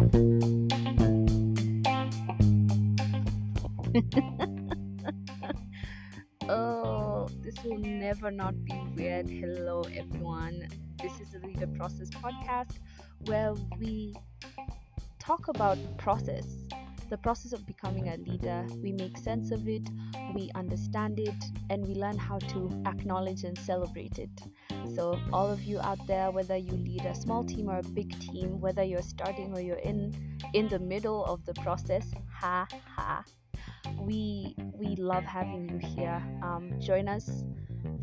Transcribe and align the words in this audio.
oh, 6.48 7.28
this 7.42 7.62
will 7.62 7.76
never 7.76 8.30
not 8.30 8.54
be 8.64 8.72
weird. 8.96 9.28
Hello, 9.28 9.82
everyone. 9.94 10.68
This 11.02 11.20
is 11.20 11.32
the 11.32 11.46
Leader 11.46 11.66
Process 11.66 12.08
podcast 12.08 12.78
where 13.26 13.52
we 13.78 14.16
talk 15.18 15.48
about 15.48 15.76
process, 15.98 16.46
the 17.10 17.18
process 17.18 17.52
of 17.52 17.66
becoming 17.66 18.08
a 18.08 18.16
leader. 18.16 18.64
We 18.82 18.92
make 18.92 19.18
sense 19.18 19.50
of 19.50 19.68
it, 19.68 19.88
we 20.34 20.50
understand 20.54 21.18
it, 21.18 21.34
and 21.68 21.86
we 21.86 21.94
learn 21.94 22.16
how 22.16 22.38
to 22.38 22.82
acknowledge 22.86 23.44
and 23.44 23.58
celebrate 23.58 24.18
it. 24.18 24.30
So, 24.94 25.18
all 25.32 25.50
of 25.50 25.62
you 25.62 25.80
out 25.80 26.06
there, 26.06 26.30
whether 26.30 26.56
you 26.56 26.72
lead 26.72 27.04
a 27.04 27.14
small 27.14 27.44
team 27.44 27.68
or 27.68 27.80
a 27.80 27.82
big 27.82 28.18
team, 28.20 28.60
whether 28.60 28.82
you're 28.82 29.02
starting 29.02 29.52
or 29.52 29.60
you're 29.60 29.84
in 29.84 30.14
in 30.54 30.68
the 30.68 30.78
middle 30.78 31.24
of 31.24 31.44
the 31.44 31.54
process, 31.54 32.12
ha 32.32 32.66
ha 32.96 33.24
we 33.98 34.54
we 34.72 34.96
love 34.96 35.24
having 35.24 35.68
you 35.68 35.78
here. 35.78 36.22
Um, 36.42 36.80
join 36.80 37.08
us 37.08 37.44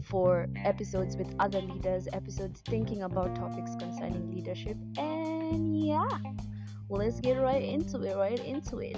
for 0.03 0.48
episodes 0.64 1.17
with 1.17 1.34
other 1.39 1.62
leaders, 1.62 2.08
episodes 2.14 2.62
thinking 2.62 3.03
about 3.03 3.36
topics 3.36 3.76
concerning 3.76 4.31
leadership, 4.31 4.78
and 4.98 5.80
yeah, 5.80 6.09
let's 6.90 7.20
get 7.20 7.36
right 7.38 7.62
into 7.62 8.02
it. 8.04 8.16
Right 8.16 8.40
into 8.46 8.80
it. 8.80 8.98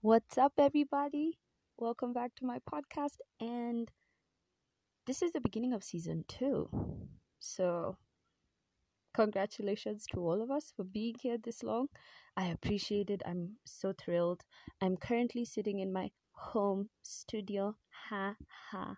What's 0.00 0.38
up, 0.38 0.52
everybody? 0.58 1.38
Welcome 1.76 2.12
back 2.12 2.34
to 2.36 2.46
my 2.46 2.58
podcast, 2.70 3.16
and 3.40 3.90
this 5.06 5.22
is 5.22 5.32
the 5.32 5.40
beginning 5.40 5.72
of 5.72 5.84
season 5.84 6.24
two. 6.28 6.68
So 7.40 7.96
congratulations 9.14 10.06
to 10.12 10.20
all 10.20 10.40
of 10.42 10.50
us 10.50 10.72
for 10.76 10.84
being 10.84 11.14
here 11.20 11.36
this 11.42 11.62
long. 11.62 11.88
I 12.36 12.46
appreciate 12.46 13.10
it. 13.10 13.22
I'm 13.26 13.56
so 13.64 13.92
thrilled. 13.92 14.42
I'm 14.80 14.96
currently 14.96 15.44
sitting 15.44 15.80
in 15.80 15.92
my 15.92 16.10
home 16.32 16.88
studio. 17.02 17.74
Ha 18.08 18.34
ha. 18.70 18.96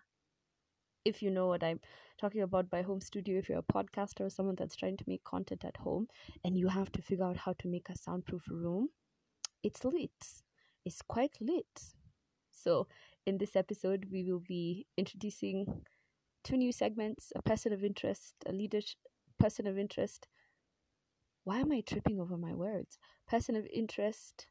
If 1.03 1.23
you 1.23 1.31
know 1.31 1.47
what 1.47 1.63
I'm 1.63 1.79
talking 2.19 2.41
about 2.41 2.69
by 2.69 2.83
home 2.83 3.01
studio, 3.01 3.39
if 3.39 3.49
you're 3.49 3.59
a 3.59 3.73
podcaster 3.73 4.21
or 4.21 4.29
someone 4.29 4.55
that's 4.55 4.75
trying 4.75 4.97
to 4.97 5.03
make 5.07 5.23
content 5.23 5.65
at 5.65 5.77
home 5.77 6.07
and 6.43 6.55
you 6.55 6.67
have 6.67 6.91
to 6.91 7.01
figure 7.01 7.25
out 7.25 7.37
how 7.37 7.53
to 7.59 7.67
make 7.67 7.89
a 7.89 7.97
soundproof 7.97 8.43
room, 8.47 8.89
it's 9.63 9.83
lit. 9.83 10.11
It's 10.85 11.01
quite 11.01 11.37
lit. 11.41 11.81
So, 12.51 12.87
in 13.25 13.37
this 13.37 13.55
episode, 13.55 14.07
we 14.11 14.23
will 14.23 14.43
be 14.47 14.85
introducing 14.97 15.65
two 16.43 16.57
new 16.57 16.71
segments 16.71 17.31
a 17.35 17.41
person 17.41 17.73
of 17.73 17.83
interest, 17.83 18.35
a 18.45 18.51
leadership 18.51 18.99
person 19.39 19.67
of 19.67 19.77
interest. 19.77 20.27
Why 21.43 21.59
am 21.59 21.71
I 21.71 21.81
tripping 21.81 22.19
over 22.19 22.37
my 22.37 22.53
words? 22.53 22.99
Person 23.27 23.55
of 23.55 23.65
interest, 23.73 24.45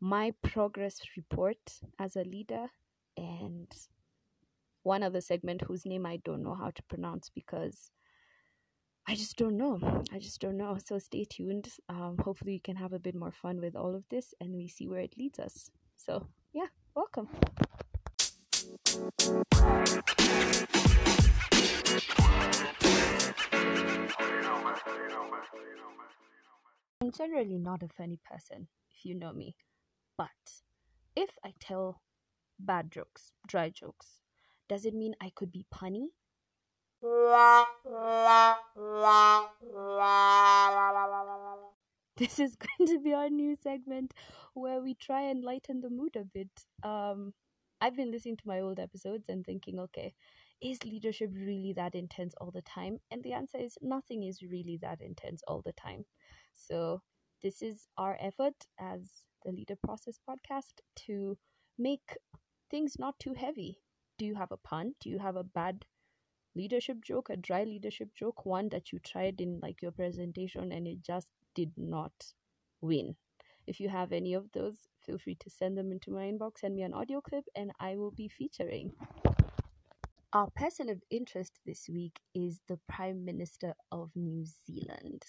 my 0.00 0.34
progress 0.42 1.00
report 1.16 1.80
as 1.98 2.16
a 2.16 2.24
leader, 2.24 2.66
and 3.16 3.72
one 4.82 5.02
other 5.02 5.20
segment 5.20 5.62
whose 5.62 5.86
name 5.86 6.06
I 6.06 6.18
don't 6.24 6.42
know 6.42 6.54
how 6.54 6.70
to 6.70 6.82
pronounce 6.84 7.30
because 7.30 7.90
I 9.08 9.14
just 9.14 9.36
don't 9.36 9.56
know. 9.56 9.80
I 10.12 10.18
just 10.18 10.40
don't 10.40 10.56
know. 10.56 10.78
So 10.84 10.98
stay 10.98 11.24
tuned. 11.24 11.68
Um, 11.88 12.16
hopefully, 12.22 12.52
you 12.52 12.60
can 12.60 12.76
have 12.76 12.92
a 12.92 12.98
bit 12.98 13.14
more 13.14 13.32
fun 13.32 13.60
with 13.60 13.74
all 13.74 13.94
of 13.94 14.04
this 14.10 14.34
and 14.40 14.54
we 14.54 14.68
see 14.68 14.88
where 14.88 15.00
it 15.00 15.14
leads 15.18 15.38
us. 15.38 15.70
So, 15.96 16.26
yeah, 16.52 16.66
welcome. 16.94 17.28
I'm 27.00 27.10
generally 27.10 27.58
not 27.58 27.82
a 27.82 27.88
funny 27.88 28.20
person, 28.30 28.68
if 28.90 29.04
you 29.04 29.16
know 29.16 29.32
me. 29.32 29.56
But 30.16 30.28
if 31.16 31.30
I 31.44 31.52
tell 31.58 32.00
bad 32.60 32.92
jokes, 32.92 33.32
dry 33.48 33.70
jokes, 33.70 34.21
does 34.72 34.86
it 34.86 34.94
mean 34.94 35.14
I 35.20 35.30
could 35.34 35.52
be 35.52 35.66
punny? 35.70 36.06
This 42.16 42.38
is 42.38 42.56
going 42.56 42.88
to 42.88 42.98
be 42.98 43.12
our 43.12 43.28
new 43.28 43.54
segment 43.54 44.14
where 44.54 44.80
we 44.80 44.94
try 44.94 45.28
and 45.28 45.44
lighten 45.44 45.82
the 45.82 45.90
mood 45.90 46.16
a 46.16 46.24
bit. 46.24 46.48
Um, 46.82 47.34
I've 47.82 47.96
been 47.96 48.10
listening 48.10 48.38
to 48.38 48.48
my 48.48 48.60
old 48.60 48.80
episodes 48.80 49.28
and 49.28 49.44
thinking, 49.44 49.78
okay, 49.78 50.14
is 50.62 50.82
leadership 50.84 51.32
really 51.34 51.74
that 51.74 51.94
intense 51.94 52.32
all 52.40 52.50
the 52.50 52.62
time? 52.62 52.96
And 53.10 53.22
the 53.22 53.34
answer 53.34 53.58
is 53.58 53.76
nothing 53.82 54.22
is 54.22 54.42
really 54.42 54.78
that 54.80 55.02
intense 55.02 55.42
all 55.46 55.60
the 55.60 55.74
time. 55.74 56.06
So, 56.54 57.02
this 57.42 57.60
is 57.60 57.88
our 57.98 58.16
effort 58.20 58.54
as 58.80 59.26
the 59.44 59.52
Leader 59.52 59.76
Process 59.84 60.18
podcast 60.26 60.80
to 61.06 61.36
make 61.78 62.16
things 62.70 62.98
not 62.98 63.18
too 63.18 63.34
heavy. 63.34 63.81
Do 64.22 64.26
you 64.26 64.36
have 64.36 64.52
a 64.52 64.56
pun? 64.56 64.94
Do 65.00 65.10
you 65.10 65.18
have 65.18 65.34
a 65.34 65.42
bad 65.42 65.84
leadership 66.54 66.98
joke, 67.04 67.28
a 67.28 67.36
dry 67.36 67.64
leadership 67.64 68.10
joke, 68.14 68.46
one 68.46 68.68
that 68.68 68.92
you 68.92 69.00
tried 69.00 69.40
in 69.40 69.58
like 69.60 69.82
your 69.82 69.90
presentation 69.90 70.70
and 70.70 70.86
it 70.86 71.02
just 71.02 71.26
did 71.56 71.72
not 71.76 72.12
win? 72.80 73.16
If 73.66 73.80
you 73.80 73.88
have 73.88 74.12
any 74.12 74.34
of 74.34 74.44
those, 74.52 74.76
feel 75.04 75.18
free 75.18 75.34
to 75.40 75.50
send 75.50 75.76
them 75.76 75.90
into 75.90 76.12
my 76.12 76.30
inbox, 76.30 76.58
send 76.60 76.76
me 76.76 76.82
an 76.82 76.94
audio 76.94 77.20
clip, 77.20 77.46
and 77.56 77.72
I 77.80 77.96
will 77.96 78.12
be 78.12 78.28
featuring. 78.28 78.92
Our 80.32 80.50
person 80.54 80.88
of 80.88 81.02
interest 81.10 81.58
this 81.66 81.88
week 81.92 82.20
is 82.32 82.60
the 82.68 82.78
Prime 82.88 83.24
Minister 83.24 83.74
of 83.90 84.12
New 84.14 84.44
Zealand. 84.64 85.24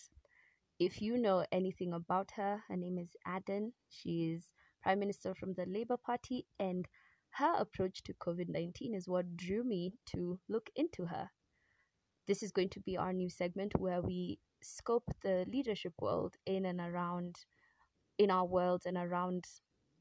If 0.80 1.02
you 1.02 1.18
know 1.18 1.48
anything 1.52 1.94
about 1.94 2.30
her, 2.36 2.62
her 2.68 2.78
name 2.78 3.00
is 3.00 3.10
Ardern. 3.28 3.72
She 3.90 4.36
is 4.36 4.44
Prime 4.84 5.00
Minister 5.00 5.34
from 5.34 5.56
the 5.56 5.66
Labour 5.66 5.98
Party, 5.98 6.46
and 6.60 6.88
her 7.34 7.56
approach 7.58 8.04
to 8.04 8.14
COVID 8.14 8.50
19 8.50 8.94
is 8.94 9.08
what 9.08 9.36
drew 9.36 9.64
me 9.64 9.94
to 10.08 10.40
look 10.48 10.70
into 10.76 11.06
her. 11.06 11.30
This 12.28 12.44
is 12.44 12.52
going 12.52 12.70
to 12.70 12.80
be 12.80 12.96
our 12.96 13.12
new 13.12 13.30
segment 13.30 13.74
where 13.78 14.02
we 14.02 14.40
scope 14.62 15.12
the 15.24 15.46
leadership 15.48 15.94
world 16.00 16.36
in 16.46 16.66
and 16.66 16.80
around, 16.80 17.36
in 18.18 18.30
our 18.30 18.46
world 18.46 18.84
and 18.86 18.98
around 18.98 19.46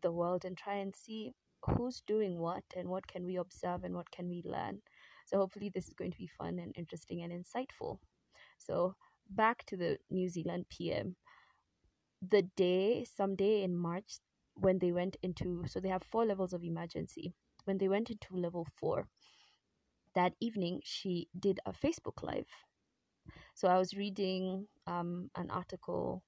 the 0.03 0.13
world, 0.13 0.45
and 0.45 0.57
try 0.57 0.75
and 0.75 0.95
see 0.95 1.33
who's 1.65 2.03
doing 2.07 2.39
what 2.39 2.65
and 2.77 2.89
what 2.89 3.07
can 3.07 3.25
we 3.25 3.37
observe 3.37 3.85
and 3.85 3.95
what 3.95 4.11
can 4.11 4.29
we 4.29 4.43
learn. 4.45 4.83
So 5.27 5.39
hopefully 5.39 5.71
this 5.75 5.89
is 5.89 5.95
going 5.95 6.13
to 6.13 6.19
be 6.19 6.31
fun 6.39 6.59
and 6.59 6.75
interesting 6.77 7.23
and 7.23 7.33
insightful. 7.33 7.99
So 8.59 8.95
back 9.31 9.65
to 9.67 9.77
the 9.77 9.99
New 10.11 10.29
Zealand 10.29 10.67
PM. 10.69 11.17
The 12.29 12.43
day, 12.57 13.05
some 13.17 13.35
day 13.35 13.63
in 13.63 13.75
March, 13.75 14.19
when 14.63 14.79
they 14.79 14.93
went 14.93 15.17
into, 15.23 15.65
so 15.67 15.81
they 15.81 15.89
have 15.91 16.05
four 16.05 16.25
levels 16.27 16.53
of 16.53 16.65
emergency. 16.65 17.35
When 17.65 17.79
they 17.79 17.89
went 17.89 18.11
into 18.11 18.37
level 18.37 18.67
four, 18.81 19.09
that 20.15 20.35
evening 20.41 20.81
she 20.85 21.29
did 21.39 21.61
a 21.67 21.73
Facebook 21.73 22.23
Live. 22.23 22.49
So 23.55 23.69
I 23.69 23.79
was 23.79 23.95
reading 23.95 24.67
um, 24.87 25.31
an 25.37 25.51
article. 25.51 26.23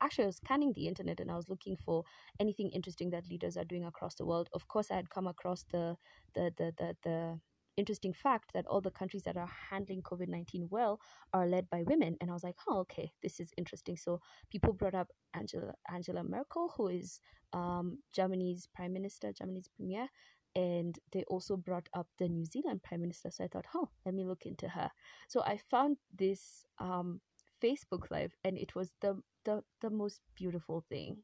Actually, 0.00 0.24
I 0.24 0.28
was 0.28 0.36
scanning 0.36 0.72
the 0.74 0.88
internet 0.88 1.20
and 1.20 1.30
I 1.30 1.36
was 1.36 1.48
looking 1.48 1.76
for 1.76 2.04
anything 2.38 2.70
interesting 2.70 3.10
that 3.10 3.28
leaders 3.28 3.56
are 3.56 3.64
doing 3.64 3.84
across 3.84 4.14
the 4.14 4.26
world. 4.26 4.48
Of 4.52 4.68
course, 4.68 4.90
I 4.90 4.96
had 4.96 5.10
come 5.10 5.26
across 5.26 5.64
the 5.72 5.96
the 6.34 6.52
the 6.56 6.72
the, 6.78 6.96
the 7.02 7.40
interesting 7.76 8.12
fact 8.12 8.52
that 8.54 8.66
all 8.66 8.80
the 8.80 8.90
countries 8.90 9.22
that 9.24 9.36
are 9.36 9.50
handling 9.70 10.02
COVID 10.02 10.28
19 10.28 10.68
well 10.70 11.00
are 11.32 11.46
led 11.46 11.68
by 11.70 11.82
women. 11.82 12.16
And 12.20 12.30
I 12.30 12.34
was 12.34 12.44
like, 12.44 12.56
oh, 12.68 12.78
okay, 12.80 13.12
this 13.22 13.40
is 13.40 13.52
interesting. 13.56 13.96
So 13.96 14.20
people 14.50 14.72
brought 14.72 14.94
up 14.94 15.08
Angela, 15.34 15.74
Angela 15.92 16.22
Merkel, 16.22 16.72
who 16.76 16.88
is 16.88 17.20
um, 17.52 17.98
Germany's 18.12 18.68
prime 18.74 18.92
minister, 18.92 19.32
Germany's 19.32 19.68
premier. 19.68 20.08
And 20.54 20.98
they 21.12 21.22
also 21.24 21.56
brought 21.56 21.86
up 21.94 22.06
the 22.18 22.28
New 22.28 22.46
Zealand 22.46 22.82
prime 22.82 23.02
minister. 23.02 23.30
So 23.30 23.44
I 23.44 23.48
thought, 23.48 23.66
oh, 23.74 23.90
let 24.06 24.14
me 24.14 24.24
look 24.24 24.46
into 24.46 24.68
her. 24.68 24.90
So 25.28 25.42
I 25.42 25.60
found 25.70 25.98
this 26.16 26.64
um, 26.78 27.20
Facebook 27.62 28.10
Live, 28.10 28.34
and 28.42 28.56
it 28.56 28.74
was 28.74 28.92
the, 29.02 29.20
the, 29.44 29.62
the 29.82 29.90
most 29.90 30.20
beautiful 30.34 30.82
thing. 30.88 31.18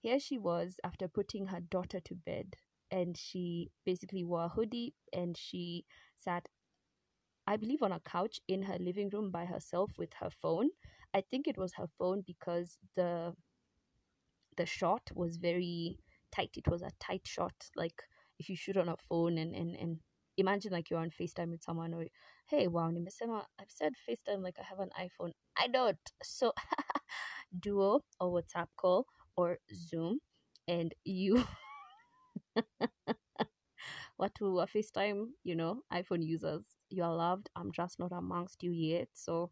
Here 0.00 0.18
she 0.18 0.38
was 0.38 0.76
after 0.82 1.06
putting 1.06 1.46
her 1.46 1.60
daughter 1.60 2.00
to 2.00 2.14
bed 2.14 2.56
and 2.92 3.16
she 3.16 3.70
basically 3.84 4.24
wore 4.24 4.44
a 4.44 4.48
hoodie 4.48 4.94
and 5.12 5.36
she 5.36 5.84
sat 6.18 6.48
I 7.46 7.56
believe 7.56 7.82
on 7.82 7.92
a 7.92 8.00
couch 8.00 8.40
in 8.48 8.62
her 8.62 8.78
living 8.78 9.10
room 9.10 9.30
by 9.30 9.44
herself 9.46 9.90
with 9.98 10.12
her 10.20 10.30
phone. 10.30 10.70
I 11.14 11.22
think 11.22 11.48
it 11.48 11.58
was 11.58 11.74
her 11.74 11.88
phone 11.98 12.22
because 12.26 12.78
the 12.96 13.34
the 14.56 14.66
shot 14.66 15.10
was 15.14 15.36
very 15.36 15.98
tight. 16.30 16.50
It 16.56 16.68
was 16.68 16.82
a 16.82 16.90
tight 17.00 17.22
shot. 17.26 17.54
Like 17.76 18.02
if 18.38 18.48
you 18.48 18.56
shoot 18.56 18.76
on 18.76 18.88
a 18.88 18.96
phone 19.08 19.38
and, 19.38 19.54
and, 19.54 19.76
and 19.76 19.98
imagine 20.36 20.72
like 20.72 20.90
you're 20.90 21.00
on 21.00 21.10
FaceTime 21.10 21.50
with 21.50 21.62
someone 21.62 21.94
or 21.94 22.06
hey 22.48 22.66
wow 22.66 22.90
nimesema 22.90 23.44
I've 23.60 23.70
said 23.70 23.92
FaceTime 24.08 24.42
like 24.42 24.56
I 24.58 24.64
have 24.64 24.80
an 24.80 24.90
iPhone. 24.98 25.32
I 25.56 25.68
don't. 25.68 25.98
So 26.22 26.52
duo 27.60 28.00
or 28.20 28.42
WhatsApp 28.42 28.68
call 28.76 29.06
or 29.36 29.58
Zoom 29.74 30.20
and 30.68 30.94
you 31.04 31.44
what 34.16 34.34
to 34.36 34.60
a 34.60 34.66
FaceTime, 34.66 35.26
you 35.44 35.56
know, 35.56 35.82
iPhone 35.92 36.24
users. 36.24 36.64
You 36.90 37.04
are 37.04 37.14
loved. 37.14 37.48
I'm 37.56 37.72
just 37.72 37.98
not 37.98 38.12
amongst 38.12 38.62
you 38.62 38.70
yet. 38.70 39.08
So 39.12 39.50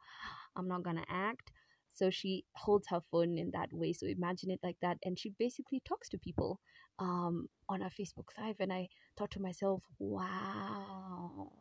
I'm 0.56 0.68
not 0.68 0.82
gonna 0.82 1.06
act. 1.08 1.52
So 1.94 2.10
she 2.10 2.44
holds 2.56 2.88
her 2.88 3.00
phone 3.10 3.38
in 3.38 3.50
that 3.52 3.72
way. 3.72 3.92
So 3.92 4.06
imagine 4.06 4.50
it 4.50 4.60
like 4.62 4.76
that. 4.82 4.98
And 5.04 5.18
she 5.18 5.30
basically 5.38 5.82
talks 5.86 6.08
to 6.10 6.18
people 6.18 6.60
um, 6.98 7.48
on 7.68 7.80
her 7.82 7.90
Facebook 7.90 8.26
Live. 8.38 8.56
And 8.60 8.72
I 8.72 8.88
thought 9.18 9.30
to 9.32 9.40
myself, 9.42 9.82
wow. 9.98 11.52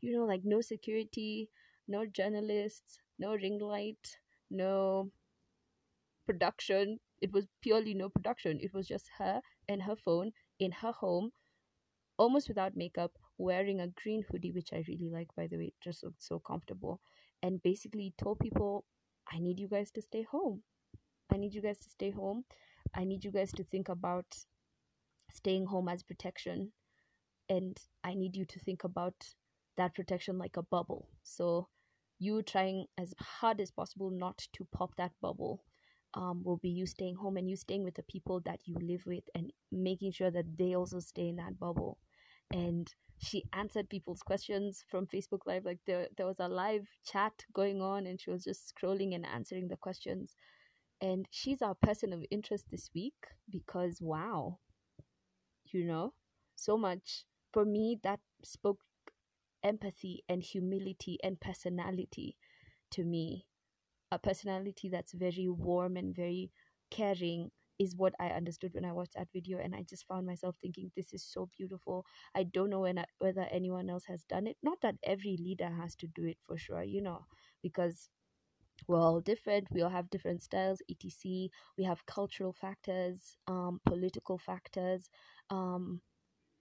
You 0.00 0.12
know, 0.12 0.24
like 0.24 0.44
no 0.44 0.60
security, 0.60 1.50
no 1.86 2.04
journalists, 2.04 3.00
no 3.16 3.34
ring 3.36 3.60
light, 3.60 4.18
no 4.50 5.12
production. 6.26 7.00
It 7.20 7.32
was 7.32 7.46
purely 7.60 7.94
no 7.94 8.08
production. 8.08 8.58
It 8.60 8.72
was 8.72 8.86
just 8.86 9.08
her 9.18 9.40
and 9.68 9.82
her 9.82 9.96
phone 9.96 10.32
in 10.58 10.72
her 10.72 10.92
home, 10.92 11.30
almost 12.18 12.48
without 12.48 12.76
makeup, 12.76 13.12
wearing 13.38 13.80
a 13.80 13.88
green 13.88 14.24
hoodie, 14.30 14.52
which 14.52 14.72
I 14.72 14.84
really 14.88 15.10
like, 15.10 15.28
by 15.36 15.46
the 15.46 15.56
way. 15.56 15.66
It 15.66 15.74
just 15.82 16.02
looked 16.04 16.22
so 16.22 16.38
comfortable. 16.38 17.00
And 17.42 17.62
basically 17.62 18.14
told 18.18 18.40
people, 18.40 18.84
I 19.32 19.38
need 19.38 19.60
you 19.60 19.68
guys 19.68 19.90
to 19.92 20.02
stay 20.02 20.22
home. 20.22 20.62
I 21.30 21.36
need 21.36 21.54
you 21.54 21.62
guys 21.62 21.78
to 21.78 21.90
stay 21.90 22.10
home. 22.10 22.44
I 22.94 23.04
need 23.04 23.24
you 23.24 23.30
guys 23.30 23.52
to 23.52 23.64
think 23.64 23.88
about 23.88 24.26
staying 25.30 25.66
home 25.66 25.88
as 25.88 26.02
protection. 26.02 26.72
And 27.48 27.78
I 28.04 28.14
need 28.14 28.36
you 28.36 28.44
to 28.46 28.58
think 28.60 28.84
about 28.84 29.14
that 29.76 29.94
protection 29.94 30.38
like 30.38 30.56
a 30.56 30.62
bubble. 30.62 31.08
So, 31.22 31.68
you 32.18 32.42
trying 32.42 32.86
as 32.98 33.14
hard 33.20 33.60
as 33.60 33.70
possible 33.70 34.10
not 34.10 34.38
to 34.54 34.66
pop 34.72 34.96
that 34.96 35.12
bubble 35.22 35.62
um, 36.18 36.42
will 36.44 36.58
be 36.58 36.70
you 36.70 36.86
staying 36.86 37.16
home 37.16 37.38
and 37.38 37.48
you 37.48 37.56
staying 37.56 37.84
with 37.84 37.94
the 37.94 38.02
people 38.04 38.40
that 38.40 38.60
you 38.66 38.76
live 38.82 39.04
with 39.06 39.24
and 39.36 39.52
making 39.72 40.12
sure 40.12 40.32
that 40.32 40.58
they 40.58 40.74
also 40.76 41.00
stay 41.00 41.28
in 41.28 41.36
that 41.36 41.60
bubble. 41.60 41.98
And 42.52 42.92
she 43.18 43.44
answered 43.52 43.88
people's 43.88 44.22
questions 44.22 44.84
from 44.90 45.06
Facebook 45.06 45.46
Live. 45.46 45.64
Like 45.64 45.80
there, 45.86 46.08
there 46.16 46.26
was 46.26 46.40
a 46.40 46.48
live 46.48 46.88
chat 47.06 47.44
going 47.54 47.80
on, 47.82 48.06
and 48.06 48.20
she 48.20 48.30
was 48.30 48.44
just 48.44 48.74
scrolling 48.74 49.14
and 49.14 49.26
answering 49.26 49.68
the 49.68 49.76
questions. 49.76 50.36
And 51.00 51.26
she's 51.30 51.62
our 51.62 51.76
person 51.76 52.12
of 52.12 52.24
interest 52.30 52.66
this 52.70 52.90
week 52.94 53.14
because 53.50 54.00
wow, 54.02 54.58
you 55.66 55.84
know, 55.84 56.14
so 56.56 56.76
much 56.76 57.24
for 57.52 57.64
me 57.64 57.98
that 58.02 58.20
spoke 58.42 58.80
empathy 59.64 60.24
and 60.28 60.42
humility 60.42 61.18
and 61.24 61.40
personality 61.40 62.36
to 62.92 63.04
me. 63.04 63.47
A 64.10 64.18
personality 64.18 64.88
that's 64.88 65.12
very 65.12 65.48
warm 65.48 65.96
and 65.96 66.14
very 66.14 66.50
caring 66.90 67.50
is 67.78 67.94
what 67.94 68.14
I 68.18 68.28
understood 68.28 68.74
when 68.74 68.84
I 68.84 68.92
watched 68.92 69.14
that 69.14 69.28
video. 69.32 69.58
And 69.58 69.74
I 69.74 69.84
just 69.88 70.06
found 70.06 70.26
myself 70.26 70.56
thinking, 70.60 70.90
this 70.96 71.12
is 71.12 71.22
so 71.22 71.48
beautiful. 71.56 72.04
I 72.34 72.44
don't 72.44 72.70
know 72.70 72.80
when, 72.80 73.04
whether 73.18 73.46
anyone 73.50 73.88
else 73.88 74.04
has 74.06 74.24
done 74.24 74.46
it. 74.46 74.56
Not 74.62 74.80
that 74.82 74.96
every 75.04 75.36
leader 75.38 75.70
has 75.70 75.94
to 75.96 76.06
do 76.08 76.24
it 76.24 76.38
for 76.46 76.58
sure, 76.58 76.82
you 76.82 77.02
know, 77.02 77.26
because 77.62 78.08
we're 78.86 78.98
all 79.00 79.20
different. 79.20 79.68
We 79.70 79.82
all 79.82 79.90
have 79.90 80.10
different 80.10 80.42
styles, 80.42 80.80
etc. 80.90 81.48
We 81.76 81.84
have 81.84 82.06
cultural 82.06 82.52
factors, 82.52 83.36
um, 83.46 83.80
political 83.86 84.38
factors, 84.38 85.08
um, 85.50 86.00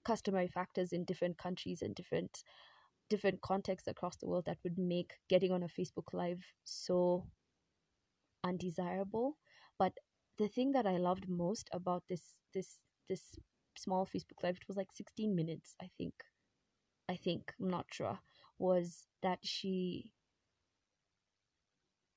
customary 0.06 0.48
factors 0.48 0.94
in 0.94 1.04
different 1.04 1.38
countries 1.38 1.82
and 1.82 1.94
different 1.96 2.44
different 3.10 3.42
contexts 3.42 3.88
across 3.88 4.18
the 4.18 4.28
world 4.28 4.46
that 4.46 4.58
would 4.64 4.78
make 4.78 5.14
getting 5.30 5.52
on 5.52 5.64
a 5.64 5.68
Facebook 5.68 6.14
Live 6.14 6.44
so 6.66 7.26
undesirable. 8.48 9.38
But 9.78 9.94
the 10.38 10.48
thing 10.48 10.72
that 10.74 10.86
I 10.88 10.98
loved 10.98 11.28
most 11.30 11.70
about 11.74 12.04
this 12.10 12.22
this 12.54 12.78
this 13.10 13.24
small 13.78 14.06
Facebook 14.06 14.44
Live, 14.44 14.58
it 14.58 14.68
was 14.68 14.78
like 14.78 14.92
16 14.92 15.36
minutes, 15.36 15.76
I 15.82 15.90
think. 15.98 16.14
I 17.10 17.16
think, 17.16 17.54
I'm 17.60 17.70
not 17.70 17.86
sure, 17.92 18.20
was 18.60 19.06
that 19.22 19.40
she 19.44 20.12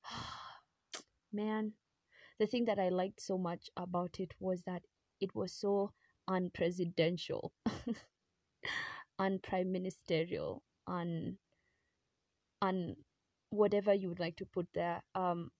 man, 1.33 1.73
the 2.39 2.47
thing 2.47 2.65
that 2.65 2.79
I 2.79 2.89
liked 2.89 3.21
so 3.21 3.37
much 3.37 3.69
about 3.77 4.19
it 4.19 4.33
was 4.39 4.63
that 4.63 4.83
it 5.19 5.33
was 5.35 5.53
so 5.53 5.93
unpresidential, 6.29 7.51
unprime 9.19 9.71
ministerial, 9.71 10.63
on 10.87 11.37
on 12.61 12.95
whatever 13.49 13.93
you 13.93 14.09
would 14.09 14.19
like 14.19 14.35
to 14.37 14.45
put 14.45 14.67
there. 14.73 15.01
Um, 15.15 15.51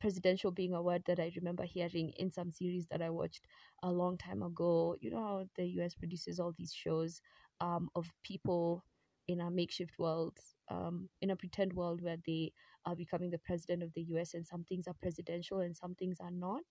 presidential 0.00 0.50
being 0.50 0.74
a 0.74 0.82
word 0.82 1.02
that 1.06 1.20
I 1.20 1.32
remember 1.36 1.64
hearing 1.64 2.10
in 2.16 2.30
some 2.30 2.50
series 2.52 2.86
that 2.88 3.02
I 3.02 3.10
watched 3.10 3.46
a 3.82 3.90
long 3.90 4.16
time 4.18 4.42
ago. 4.42 4.96
You 5.00 5.10
know 5.10 5.22
how 5.22 5.44
the 5.56 5.66
US 5.80 5.94
produces 5.94 6.38
all 6.40 6.52
these 6.56 6.72
shows 6.74 7.20
um, 7.60 7.88
of 7.94 8.12
people 8.22 8.84
in 9.28 9.40
a 9.40 9.50
makeshift 9.50 9.98
world, 9.98 10.38
um, 10.70 11.08
in 11.20 11.30
a 11.30 11.36
pretend 11.36 11.72
world 11.72 12.00
where 12.02 12.16
they 12.26 12.52
are 12.84 12.94
becoming 12.94 13.30
the 13.30 13.38
president 13.38 13.82
of 13.82 13.92
the 13.94 14.02
US 14.02 14.34
and 14.34 14.46
some 14.46 14.64
things 14.64 14.86
are 14.86 14.94
presidential 15.02 15.60
and 15.60 15.76
some 15.76 15.94
things 15.94 16.18
are 16.20 16.30
not. 16.30 16.64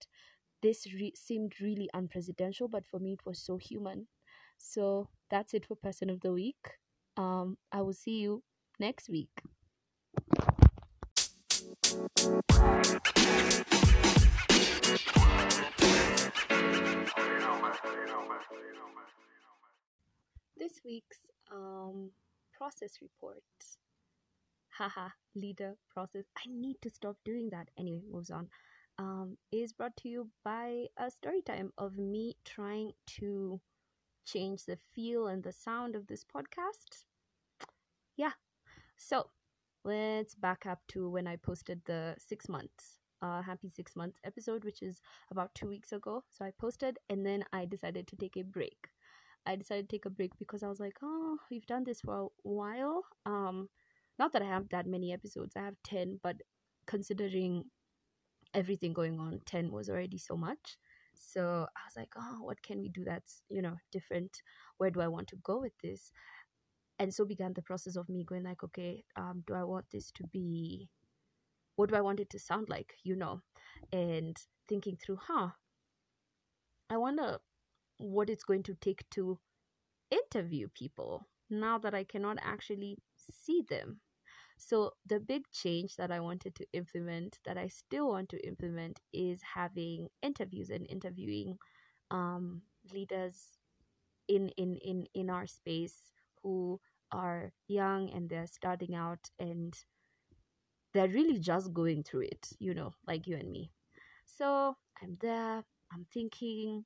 This 0.62 0.88
re- 0.94 1.14
seemed 1.16 1.60
really 1.62 1.90
unpresidential, 1.96 2.70
but 2.70 2.86
for 2.88 3.00
me 3.00 3.14
it 3.14 3.26
was 3.26 3.40
so 3.40 3.58
human. 3.58 4.08
So 4.58 5.10
that's 5.30 5.54
it 5.54 5.66
for 5.66 5.76
Person 5.76 6.10
of 6.10 6.22
the 6.22 6.32
Week. 6.34 6.80
Um, 7.18 7.58
I 7.72 7.82
will 7.82 7.94
see 7.94 8.20
you 8.20 8.44
next 8.80 9.10
week. 9.10 9.30
This 20.58 20.82
week's 20.86 21.20
um, 21.52 22.12
process 22.54 23.00
report. 23.02 23.42
Haha, 24.70 25.10
leader 25.34 25.78
process. 25.90 26.26
I 26.38 26.42
need 26.48 26.78
to 26.84 26.90
stop 26.92 27.18
doing 27.26 27.50
that. 27.50 27.70
Anyway, 27.78 28.02
moves 28.12 28.30
on. 28.30 28.50
Um, 29.00 29.38
is 29.52 29.74
brought 29.74 29.98
to 29.98 30.10
you 30.10 30.30
by 30.44 30.86
a 30.98 31.10
story 31.10 31.42
time 31.42 31.74
of 31.78 31.98
me 31.98 32.38
trying 32.46 32.92
to 33.18 33.60
change 34.26 34.66
the 34.66 34.78
feel 34.94 35.28
and 35.28 35.44
the 35.44 35.52
sound 35.52 35.96
of 35.96 36.06
this 36.08 36.24
podcast. 36.24 37.06
Yeah. 38.16 38.34
So 38.96 39.30
let's 39.86 40.34
back 40.34 40.66
up 40.66 40.80
to 40.90 41.10
when 41.10 41.28
I 41.28 41.36
posted 41.36 41.82
the 41.86 42.16
six 42.18 42.50
months, 42.50 42.98
uh, 43.22 43.42
happy 43.42 43.70
six 43.70 43.96
months 43.96 44.20
episode, 44.26 44.66
which 44.66 44.82
is 44.82 45.00
about 45.32 45.54
two 45.54 45.68
weeks 45.68 45.92
ago. 45.94 46.24
So 46.32 46.44
I 46.44 46.52
posted 46.60 46.98
and 47.10 47.26
then 47.26 47.46
I 47.54 47.66
decided 47.66 48.08
to 48.08 48.16
take 48.16 48.36
a 48.36 48.44
break. 48.44 48.90
I 49.46 49.56
decided 49.56 49.88
to 49.88 49.96
take 49.96 50.06
a 50.06 50.10
break 50.10 50.32
because 50.40 50.64
I 50.64 50.68
was 50.68 50.80
like, 50.80 50.98
oh, 51.04 51.38
we've 51.52 51.68
done 51.68 51.84
this 51.84 52.02
for 52.02 52.18
a 52.18 52.28
while. 52.42 53.04
Um, 53.28 53.70
not 54.18 54.34
that 54.34 54.42
I 54.42 54.46
have 54.46 54.70
that 54.70 54.88
many 54.88 55.14
episodes, 55.14 55.56
I 55.56 55.62
have 55.62 55.76
10, 55.84 56.20
but 56.24 56.38
considering 56.88 57.66
everything 58.56 58.94
going 58.94 59.20
on, 59.20 59.42
10 59.46 59.72
was 59.72 59.90
already 59.90 60.18
so 60.18 60.36
much. 60.36 60.78
So 61.14 61.68
I 61.76 61.82
was 61.88 61.96
like, 61.96 62.14
oh, 62.18 62.40
what 62.42 62.62
can 62.64 62.82
we 62.82 62.90
do 62.90 63.04
that's, 63.04 63.44
you 63.50 63.62
know, 63.62 63.76
different? 63.92 64.42
Where 64.78 64.90
do 64.90 65.02
I 65.02 65.08
want 65.08 65.28
to 65.30 65.38
go 65.44 65.60
with 65.60 65.74
this? 65.84 66.12
And 67.00 67.14
so 67.14 67.26
began 67.26 67.54
the 67.54 67.62
process 67.62 67.96
of 67.98 68.08
me 68.08 68.24
going 68.24 68.44
like, 68.44 68.64
okay, 68.64 69.04
um, 69.16 69.44
do 69.46 69.54
I 69.54 69.64
want 69.64 69.86
this 69.92 70.12
to 70.12 70.24
be 70.28 70.90
what 71.76 71.90
do 71.90 71.96
I 71.96 72.02
want 72.02 72.20
it 72.20 72.30
to 72.32 72.40
sound 72.40 72.70
like, 72.70 72.94
you 73.04 73.16
know? 73.16 73.42
And 73.92 74.38
thinking 74.68 74.98
through, 74.98 75.20
huh, 75.28 75.50
I 76.90 76.98
wonder 76.98 77.38
what 77.98 78.30
it's 78.30 78.44
going 78.44 78.64
to 78.64 78.76
take 78.76 79.10
to 79.12 79.40
interview 80.12 80.68
people 80.74 81.28
now 81.50 81.78
that 81.80 81.94
I 81.94 82.04
cannot 82.04 82.38
actually 82.42 82.98
see 83.16 83.64
them. 83.70 84.00
So, 84.58 84.92
the 85.06 85.20
big 85.20 85.44
change 85.52 85.98
that 85.98 86.12
I 86.12 86.22
wanted 86.22 86.56
to 86.56 86.66
implement, 86.72 87.40
that 87.46 87.58
I 87.58 87.68
still 87.68 88.08
want 88.08 88.30
to 88.30 88.48
implement, 88.48 89.02
is 89.12 89.42
having 89.54 90.08
interviews 90.24 90.70
and 90.70 90.88
interviewing 90.90 91.58
um, 92.10 92.62
leaders 92.94 93.58
in, 94.30 94.50
in, 94.56 94.78
in, 94.78 95.08
in 95.14 95.30
our 95.30 95.46
space 95.46 95.98
who 96.46 96.80
are 97.12 97.52
young 97.68 98.12
and 98.12 98.30
they're 98.30 98.48
starting 98.48 98.96
out 98.96 99.32
and 99.40 99.76
they're 100.94 101.10
really 101.10 101.40
just 101.40 101.74
going 101.74 102.04
through 102.04 102.22
it, 102.22 102.48
you 102.60 102.74
know, 102.74 102.94
like 103.08 103.28
you 103.28 103.36
and 103.36 103.52
me. 103.52 103.72
So, 104.26 104.78
I'm 105.02 105.18
there, 105.22 105.64
I'm 105.92 106.06
thinking, 106.14 106.86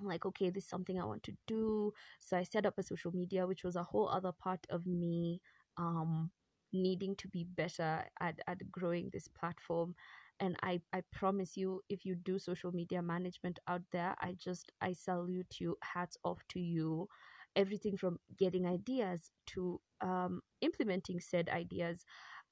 I'm 0.00 0.06
like, 0.06 0.26
okay, 0.26 0.50
this 0.50 0.64
is 0.64 0.70
something 0.70 1.00
I 1.00 1.04
want 1.04 1.22
to 1.24 1.32
do. 1.46 1.92
So 2.20 2.36
I 2.36 2.42
set 2.44 2.66
up 2.66 2.78
a 2.78 2.82
social 2.82 3.12
media, 3.12 3.46
which 3.46 3.64
was 3.64 3.76
a 3.76 3.82
whole 3.82 4.08
other 4.08 4.32
part 4.32 4.66
of 4.70 4.86
me 4.86 5.40
um, 5.78 6.30
needing 6.72 7.16
to 7.16 7.28
be 7.28 7.44
better 7.44 8.04
at, 8.20 8.38
at 8.46 8.70
growing 8.70 9.10
this 9.12 9.28
platform 9.28 9.94
and 10.40 10.56
I, 10.62 10.80
I 10.92 11.02
promise 11.12 11.56
you 11.56 11.82
if 11.88 12.04
you 12.04 12.14
do 12.14 12.38
social 12.38 12.72
media 12.72 13.02
management 13.02 13.58
out 13.68 13.82
there 13.92 14.14
i 14.20 14.34
just 14.38 14.72
i 14.80 14.92
salute 14.92 15.56
you 15.60 15.76
hats 15.82 16.16
off 16.24 16.40
to 16.50 16.60
you 16.60 17.08
everything 17.56 17.96
from 17.96 18.18
getting 18.38 18.66
ideas 18.66 19.30
to 19.46 19.80
um, 20.00 20.40
implementing 20.60 21.20
said 21.20 21.48
ideas 21.48 22.04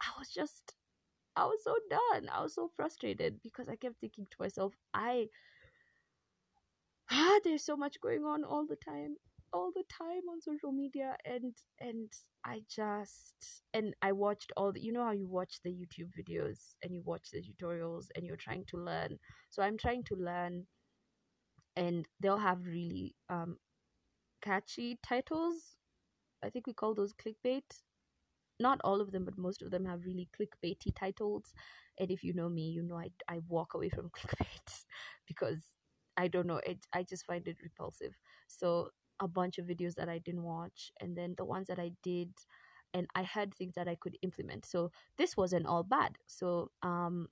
i 0.03 0.09
was 0.19 0.29
just 0.31 0.75
i 1.37 1.45
was 1.45 1.61
so 1.65 1.75
done 1.91 2.29
i 2.33 2.43
was 2.43 2.55
so 2.55 2.71
frustrated 2.77 3.41
because 3.43 3.69
i 3.69 3.77
kept 3.77 4.01
thinking 4.01 4.27
to 4.31 4.37
myself 4.41 4.75
i 4.95 5.29
ah 7.11 7.39
there's 7.45 7.65
so 7.65 7.77
much 7.77 8.01
going 8.01 8.25
on 8.25 8.45
all 8.45 8.65
the 8.67 8.77
time 8.77 9.17
all 9.53 9.71
the 9.75 9.85
time 9.89 10.29
on 10.31 10.41
social 10.41 10.73
media 10.73 11.17
and 11.25 11.55
and 11.81 12.13
I 12.45 12.63
just 12.69 13.63
and 13.75 13.95
I 14.03 14.13
watched 14.13 14.53
all 14.57 14.73
the 14.73 14.81
you 14.81 14.93
know 14.93 15.05
how 15.05 15.13
you 15.13 15.27
watch 15.27 15.61
the 15.65 15.71
YouTube 15.71 16.11
videos 16.19 16.75
and 16.83 16.95
you 16.95 17.03
watch 17.05 17.31
the 17.33 17.43
tutorials 17.43 18.07
and 18.15 18.25
you're 18.27 18.37
trying 18.37 18.65
to 18.67 18.77
learn. 18.77 19.19
So 19.51 19.63
I'm 19.63 19.79
trying 19.79 20.05
to 20.05 20.15
learn 20.17 20.67
and 21.77 22.07
they'll 22.21 22.39
have 22.39 22.65
really 22.65 23.15
um 23.29 23.57
catchy 24.43 24.99
titles. 25.03 25.77
I 26.45 26.51
think 26.51 26.67
we 26.67 26.73
call 26.75 26.95
those 26.95 27.13
clickbait. 27.15 27.63
Not 28.59 28.81
all 28.85 29.01
of 29.01 29.13
them, 29.13 29.25
but 29.25 29.37
most 29.37 29.63
of 29.63 29.71
them 29.71 29.85
have 29.85 30.05
really 30.07 30.29
clickbaity 30.39 30.95
titles. 30.95 31.53
And 31.99 32.11
if 32.11 32.25
you 32.25 32.33
know 32.33 32.49
me, 32.49 32.69
you 32.71 32.83
know 32.83 32.97
I, 32.97 33.11
I 33.29 33.41
walk 33.49 33.75
away 33.75 33.91
from 33.91 34.11
clickbait 34.17 34.85
because 35.27 35.61
I 36.17 36.29
don't 36.29 36.47
know, 36.47 36.61
it 36.67 36.79
I 36.93 37.03
just 37.03 37.27
find 37.27 37.47
it 37.47 37.59
repulsive. 37.63 38.13
So 38.49 38.91
a 39.21 39.29
bunch 39.29 39.59
of 39.59 39.67
videos 39.67 39.95
that 39.97 40.09
I 40.09 40.19
didn't 40.19 40.43
watch 40.43 40.91
and 41.01 41.17
then 41.17 41.35
the 41.37 41.45
ones 41.45 41.69
that 41.69 41.79
I 41.79 41.93
did 42.03 42.31
and 42.95 43.07
I 43.15 43.23
had 43.23 43.55
things 43.55 43.75
that 43.75 43.89
I 43.89 43.97
could 44.01 44.17
implement. 44.23 44.65
So 44.65 44.91
this 45.19 45.37
wasn't 45.37 45.67
all 45.67 45.83
bad. 45.83 46.17
So 46.27 46.71
um 46.83 47.29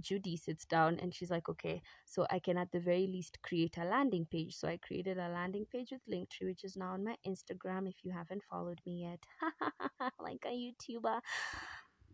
Judy 0.00 0.36
sits 0.36 0.64
down 0.64 0.98
and 1.00 1.14
she's 1.14 1.30
like, 1.30 1.48
okay, 1.48 1.82
so 2.04 2.26
I 2.30 2.38
can 2.38 2.58
at 2.58 2.70
the 2.72 2.80
very 2.80 3.06
least 3.06 3.38
create 3.42 3.76
a 3.78 3.84
landing 3.84 4.26
page. 4.30 4.54
So 4.54 4.68
I 4.68 4.78
created 4.78 5.18
a 5.18 5.28
landing 5.28 5.66
page 5.70 5.92
with 5.92 6.02
Linktree, 6.10 6.46
which 6.46 6.64
is 6.64 6.76
now 6.76 6.92
on 6.92 7.04
my 7.04 7.16
Instagram 7.26 7.88
if 7.88 7.96
you 8.04 8.12
haven't 8.12 8.42
followed 8.50 8.80
me 8.86 9.02
yet. 9.08 9.20
like 10.20 10.44
a 10.46 10.50
YouTuber. 10.50 11.20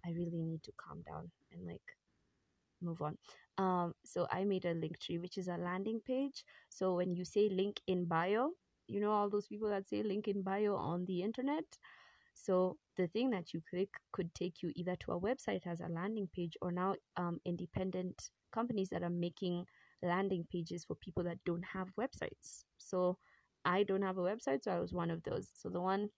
I 0.07 0.11
really 0.11 0.43
need 0.43 0.63
to 0.65 0.73
calm 0.77 1.03
down 1.03 1.31
and 1.53 1.67
like 1.67 1.83
move 2.83 3.01
on. 3.03 3.17
Um, 3.57 3.95
so 4.05 4.27
I 4.31 4.45
made 4.45 4.65
a 4.65 4.75
Linktree, 4.75 5.21
which 5.21 5.39
is 5.39 5.49
a 5.49 5.57
landing 5.57 6.01
page. 6.05 6.45
So 6.69 6.95
when 6.95 7.15
you 7.15 7.25
say 7.25 7.49
link 7.49 7.81
in 7.87 8.05
bio, 8.05 8.51
you 8.87 9.01
know 9.01 9.13
all 9.13 9.31
those 9.31 9.47
people 9.47 9.69
that 9.71 9.89
say 9.89 10.03
link 10.03 10.29
in 10.29 10.43
bio 10.43 10.77
on 10.77 11.05
the 11.07 11.23
internet 11.23 11.65
so 12.35 12.77
the 12.97 13.09
thing 13.09 13.31
that 13.31 13.53
you 13.53 13.63
click 13.69 13.89
could 14.13 14.35
take 14.35 14.63
you 14.63 14.73
either 14.77 14.97
to 15.01 15.13
a 15.13 15.21
website 15.21 15.67
as 15.67 15.81
a 15.81 15.89
landing 15.89 16.29
page 16.35 16.57
or 16.63 16.73
now 16.73 16.95
um, 17.17 17.41
independent 17.45 18.31
companies 18.53 18.89
that 18.91 19.03
are 19.03 19.11
making 19.11 19.65
landing 20.03 20.47
pages 20.51 20.85
for 20.85 20.95
people 20.97 21.25
that 21.25 21.39
don't 21.45 21.65
have 21.65 21.89
websites. 21.99 22.65
So 22.79 23.19
I 23.65 23.83
don't 23.83 24.03
have 24.03 24.19
a 24.19 24.23
website, 24.23 24.65
so 24.65 24.73
I 24.73 24.81
was 24.81 24.93
one 24.93 25.11
of 25.11 25.23
those. 25.23 25.49
So 25.55 25.69
the 25.69 25.81
one 25.81 26.11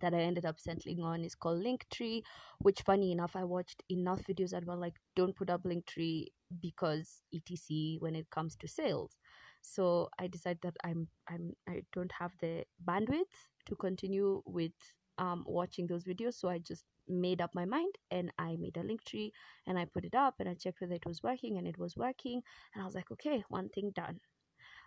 that 0.00 0.14
I 0.14 0.20
ended 0.20 0.44
up 0.44 0.58
settling 0.58 1.00
on 1.00 1.22
is 1.22 1.34
called 1.34 1.64
Linktree, 1.64 2.22
which 2.58 2.82
funny 2.82 3.12
enough, 3.12 3.36
I 3.36 3.44
watched 3.44 3.82
enough 3.88 4.22
videos 4.28 4.50
that 4.50 4.66
were 4.66 4.76
like, 4.76 4.94
don't 5.16 5.36
put 5.36 5.50
up 5.50 5.62
Linktree 5.64 6.26
because 6.60 7.22
etc 7.34 7.98
when 8.00 8.14
it 8.14 8.28
comes 8.30 8.56
to 8.56 8.68
sales. 8.68 9.16
So 9.62 10.08
I 10.18 10.26
decided 10.26 10.58
that 10.62 10.76
I'm 10.84 11.08
I'm 11.28 11.52
I 11.68 11.82
don't 11.92 12.12
have 12.18 12.32
the 12.40 12.64
bandwidth 12.84 13.32
to 13.66 13.76
continue 13.76 14.42
with 14.44 14.72
um, 15.18 15.44
watching 15.46 15.86
those 15.86 16.04
videos. 16.04 16.34
So 16.34 16.48
I 16.48 16.58
just 16.58 16.84
made 17.08 17.40
up 17.40 17.54
my 17.54 17.64
mind 17.64 17.94
and 18.10 18.32
I 18.38 18.56
made 18.56 18.76
a 18.76 18.82
Linktree 18.82 19.30
and 19.66 19.78
I 19.78 19.84
put 19.86 20.04
it 20.04 20.14
up 20.14 20.34
and 20.38 20.48
I 20.48 20.54
checked 20.54 20.80
whether 20.80 20.94
it 20.94 21.06
was 21.06 21.22
working 21.22 21.58
and 21.58 21.66
it 21.66 21.78
was 21.78 21.96
working. 21.96 22.42
And 22.74 22.82
I 22.82 22.86
was 22.86 22.94
like, 22.94 23.10
okay, 23.12 23.42
one 23.48 23.68
thing 23.70 23.92
done. 23.94 24.20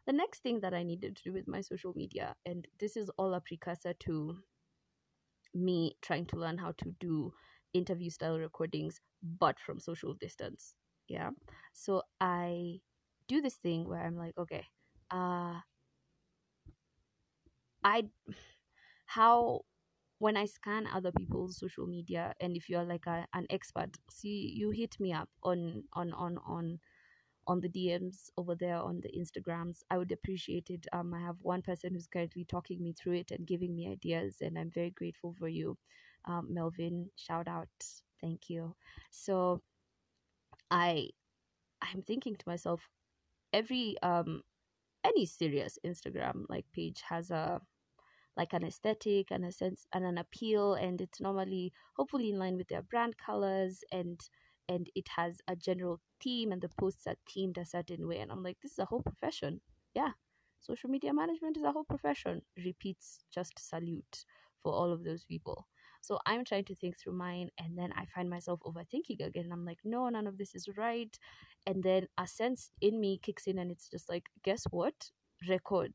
The 0.08 0.14
next 0.14 0.44
thing 0.44 0.60
that 0.62 0.74
I 0.74 0.84
needed 0.84 1.16
to 1.16 1.24
do 1.24 1.34
with 1.34 1.48
my 1.48 1.62
social 1.62 1.94
media, 1.96 2.36
and 2.46 2.68
this 2.80 2.96
is 2.96 3.10
all 3.18 3.34
a 3.34 3.42
precursor 3.42 3.94
to 4.02 4.38
me 5.54 5.96
trying 6.02 6.26
to 6.28 6.38
learn 6.38 6.58
how 6.58 6.74
to 6.78 6.94
do 7.00 7.34
interview 7.74 8.10
style 8.10 8.38
recordings, 8.38 9.00
but 9.40 9.60
from 9.60 9.80
social 9.80 10.14
distance. 10.14 10.76
Yeah. 11.08 11.32
So 11.74 12.04
I 12.22 12.80
do 13.28 13.42
this 13.42 13.56
thing 13.56 13.88
where 13.88 14.02
I'm 14.02 14.18
like, 14.18 14.38
okay, 14.38 14.66
uh, 15.12 15.60
I, 17.84 18.04
how 19.06 19.62
when 20.20 20.38
I 20.38 20.46
scan 20.46 20.88
other 20.88 21.12
people's 21.12 21.58
social 21.60 21.86
media, 21.88 22.34
and 22.40 22.56
if 22.56 22.70
you're 22.70 22.84
like 22.86 23.06
a, 23.08 23.26
an 23.34 23.46
expert, 23.50 23.90
see 24.10 24.54
you 24.56 24.72
hit 24.72 25.00
me 25.00 25.14
up 25.14 25.30
on 25.44 25.84
on 25.94 26.14
on 26.14 26.38
on 26.48 26.80
on 27.48 27.60
the 27.62 27.70
DMs 27.70 28.30
over 28.38 28.56
there 28.56 28.78
on 28.78 29.02
the 29.02 29.10
Instagrams. 29.10 29.80
I 29.92 29.98
would 29.98 30.12
appreciate 30.12 30.70
it. 30.70 30.88
Um, 30.94 31.14
I 31.14 31.20
have 31.22 31.38
one 31.42 31.62
person 31.62 31.94
who's 31.94 32.08
currently 32.08 32.46
talking 32.46 32.82
me 32.82 32.94
through 32.94 33.14
it 33.18 33.32
and 33.32 33.46
giving 33.46 33.76
me 33.76 33.92
ideas, 33.92 34.38
and 34.42 34.58
I'm 34.58 34.72
very 34.72 34.92
grateful 34.92 35.36
for 35.38 35.48
you, 35.48 35.78
um, 36.26 36.48
Melvin. 36.54 37.10
Shout 37.16 37.48
out, 37.48 37.70
thank 38.22 38.50
you. 38.50 38.76
So, 39.12 39.62
I, 40.72 41.10
I'm 41.82 42.02
thinking 42.02 42.36
to 42.36 42.44
myself, 42.48 42.90
every 43.54 43.96
um, 44.02 44.42
any 45.06 45.26
serious 45.26 45.78
Instagram 45.86 46.46
like 46.50 46.66
page 46.74 47.04
has 47.10 47.32
a 47.32 47.62
like 48.38 48.54
an 48.54 48.64
aesthetic 48.64 49.28
and 49.32 49.46
a 49.46 49.52
sense 49.52 49.86
and 49.94 50.04
an 50.06 50.18
appeal 50.18 50.74
and 50.74 51.02
it's 51.02 51.22
normally 51.22 51.72
hopefully 51.96 52.30
in 52.30 52.40
line 52.40 52.58
with 52.58 52.68
their 52.68 52.82
brand 52.82 53.18
colors 53.18 53.84
and 53.92 54.30
and 54.68 54.90
it 54.96 55.08
has 55.16 55.40
a 55.48 55.56
general 55.56 56.00
theme 56.22 56.52
and 56.52 56.62
the 56.62 56.70
posts 56.80 57.06
are 57.08 57.16
themed 57.30 57.58
a 57.58 57.66
certain 57.66 58.08
way 58.08 58.20
and 58.20 58.32
i'm 58.32 58.44
like 58.44 58.58
this 58.62 58.74
is 58.74 58.80
a 58.80 58.86
whole 58.86 59.02
profession. 59.02 59.62
Yeah. 59.94 60.12
Social 60.60 60.90
media 60.90 61.14
management 61.14 61.58
is 61.58 61.64
a 61.64 61.72
whole 61.72 61.84
profession. 61.84 62.42
Repeats 62.66 63.24
just 63.32 63.54
salute 63.60 64.26
for 64.64 64.74
all 64.74 64.92
of 64.92 65.04
those 65.04 65.24
people. 65.24 65.68
So 66.02 66.20
i'm 66.26 66.44
trying 66.44 66.66
to 66.66 66.76
think 66.76 67.00
through 67.00 67.14
mine 67.14 67.50
and 67.60 67.78
then 67.78 67.92
i 67.96 68.06
find 68.06 68.30
myself 68.30 68.60
overthinking 68.66 69.26
again. 69.26 69.50
I'm 69.52 69.66
like 69.66 69.80
no 69.84 70.10
none 70.10 70.28
of 70.28 70.38
this 70.38 70.56
is 70.56 70.68
right. 70.78 71.18
And 71.68 71.84
then 71.84 72.08
a 72.18 72.28
sense 72.28 72.72
in 72.82 73.00
me 73.00 73.20
kicks 73.22 73.48
in 73.48 73.60
and 73.60 73.72
it's 73.72 73.90
just 73.90 74.10
like 74.10 74.26
guess 74.44 74.64
what? 74.72 75.12
Record 75.48 75.94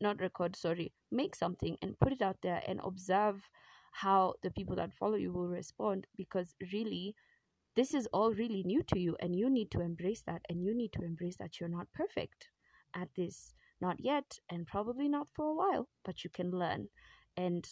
not 0.00 0.20
record, 0.20 0.56
sorry, 0.56 0.92
make 1.10 1.34
something 1.34 1.76
and 1.82 1.98
put 1.98 2.12
it 2.12 2.22
out 2.22 2.36
there 2.42 2.62
and 2.66 2.80
observe 2.84 3.48
how 3.92 4.34
the 4.42 4.50
people 4.50 4.76
that 4.76 4.92
follow 4.92 5.14
you 5.14 5.32
will 5.32 5.48
respond 5.48 6.06
because 6.16 6.54
really 6.72 7.14
this 7.76 7.94
is 7.94 8.08
all 8.12 8.32
really 8.32 8.62
new 8.64 8.82
to 8.82 8.98
you 8.98 9.16
and 9.20 9.36
you 9.36 9.48
need 9.50 9.70
to 9.70 9.80
embrace 9.80 10.22
that 10.26 10.42
and 10.48 10.62
you 10.62 10.74
need 10.74 10.92
to 10.92 11.02
embrace 11.04 11.36
that 11.38 11.58
you're 11.58 11.68
not 11.68 11.86
perfect 11.92 12.48
at 12.94 13.08
this 13.16 13.54
not 13.80 13.96
yet 13.98 14.38
and 14.50 14.66
probably 14.66 15.08
not 15.08 15.28
for 15.34 15.46
a 15.46 15.54
while 15.54 15.88
but 16.04 16.24
you 16.24 16.30
can 16.30 16.50
learn. 16.50 16.88
And 17.36 17.66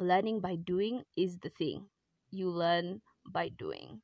learning 0.00 0.40
by 0.40 0.56
doing 0.56 1.02
is 1.16 1.38
the 1.38 1.50
thing 1.50 1.86
you 2.30 2.50
learn 2.50 3.00
by 3.26 3.48
doing 3.48 4.02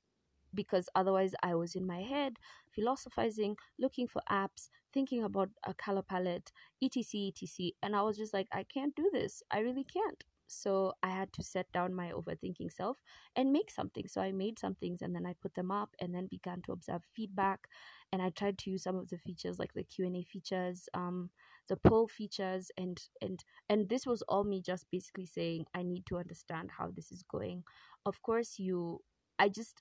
because 0.55 0.89
otherwise 0.95 1.33
I 1.43 1.55
was 1.55 1.75
in 1.75 1.87
my 1.87 2.03
head 2.03 2.35
philosophizing, 2.75 3.57
looking 3.79 4.07
for 4.07 4.23
apps, 4.31 4.69
thinking 4.93 5.25
about 5.25 5.51
a 5.67 5.75
color 5.75 6.03
palette, 6.03 6.53
etc, 6.83 7.29
etc. 7.29 7.71
And 7.83 7.97
I 7.97 8.03
was 8.03 8.17
just 8.17 8.33
like, 8.33 8.49
I 8.53 8.65
can't 8.65 8.95
do 8.95 9.11
this. 9.13 9.43
I 9.51 9.59
really 9.61 9.85
can't. 9.85 10.23
So 10.47 10.95
I 11.03 11.11
had 11.11 11.33
to 11.35 11.45
set 11.45 11.71
down 11.73 11.95
my 11.95 12.11
overthinking 12.11 12.73
self 12.73 12.99
and 13.37 13.53
make 13.53 13.71
something. 13.71 14.09
So 14.09 14.21
I 14.21 14.33
made 14.33 14.59
some 14.59 14.75
things 14.75 15.01
and 15.01 15.15
then 15.15 15.25
I 15.25 15.35
put 15.41 15.55
them 15.55 15.71
up 15.71 15.91
and 16.01 16.13
then 16.13 16.27
began 16.27 16.61
to 16.63 16.73
observe 16.73 17.03
feedback. 17.15 17.69
And 18.13 18.21
I 18.21 18.31
tried 18.31 18.59
to 18.59 18.71
use 18.71 18.83
some 18.83 18.97
of 18.97 19.09
the 19.09 19.19
features 19.19 19.61
like 19.61 19.73
the 19.75 19.85
Q 19.85 20.07
and 20.07 20.17
A 20.17 20.25
features, 20.25 20.89
um, 20.93 21.31
the 21.69 21.77
poll 21.77 22.09
features, 22.09 22.73
and 22.77 23.01
and 23.23 23.45
and 23.69 23.89
this 23.89 24.05
was 24.05 24.23
all 24.23 24.43
me 24.43 24.61
just 24.61 24.91
basically 24.91 25.27
saying 25.27 25.67
I 25.73 25.85
need 25.85 26.05
to 26.07 26.19
understand 26.19 26.71
how 26.77 26.91
this 26.91 27.13
is 27.13 27.23
going. 27.23 27.63
Of 28.05 28.21
course, 28.23 28.59
you 28.59 29.03
I 29.39 29.49
just 29.49 29.81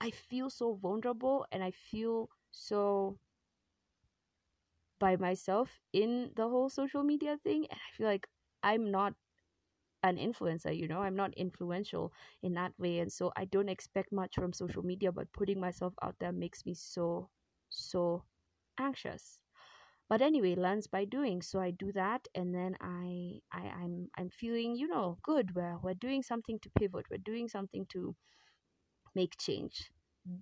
I 0.00 0.10
feel 0.10 0.48
so 0.50 0.74
vulnerable 0.74 1.46
and 1.52 1.62
I 1.62 1.70
feel 1.70 2.30
so 2.50 3.18
by 4.98 5.16
myself 5.16 5.80
in 5.92 6.30
the 6.36 6.48
whole 6.48 6.68
social 6.68 7.02
media 7.02 7.36
thing 7.42 7.66
and 7.70 7.78
I 7.80 7.96
feel 7.96 8.06
like 8.06 8.26
I'm 8.62 8.90
not 8.90 9.14
an 10.02 10.16
influencer, 10.18 10.76
you 10.76 10.88
know, 10.88 11.00
I'm 11.02 11.16
not 11.16 11.34
influential 11.34 12.12
in 12.42 12.54
that 12.54 12.72
way 12.78 13.00
and 13.00 13.12
so 13.12 13.32
I 13.36 13.46
don't 13.46 13.68
expect 13.68 14.12
much 14.12 14.34
from 14.36 14.52
social 14.52 14.82
media 14.84 15.12
but 15.12 15.32
putting 15.32 15.60
myself 15.60 15.94
out 16.02 16.16
there 16.20 16.32
makes 16.32 16.66
me 16.66 16.74
so 16.74 17.30
so 17.70 18.24
anxious. 18.78 19.40
But 20.08 20.22
anyway, 20.22 20.54
learns 20.56 20.86
by 20.88 21.04
doing. 21.06 21.42
So 21.42 21.60
I 21.60 21.70
do 21.72 21.92
that 21.92 22.28
and 22.34 22.54
then 22.54 22.76
I, 22.80 23.40
I 23.52 23.68
I'm 23.82 24.08
I'm 24.18 24.30
feeling, 24.30 24.76
you 24.76 24.88
know, 24.88 25.18
good 25.22 25.54
where 25.54 25.78
we're 25.82 25.94
doing 25.94 26.22
something 26.22 26.58
to 26.60 26.70
pivot, 26.78 27.06
we're 27.10 27.18
doing 27.24 27.48
something 27.48 27.86
to 27.90 28.14
make 29.16 29.36
change. 29.38 29.90